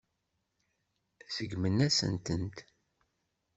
[1.35, 2.57] Seggment-asent-tent.